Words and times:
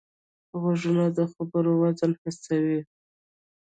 غوږونه 0.61 1.05
د 1.17 1.19
خبرو 1.33 1.71
وزن 1.81 2.11
حس 2.21 2.37
کوي 2.47 2.79